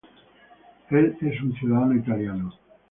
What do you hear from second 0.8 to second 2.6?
Él es un ciudadano italiano.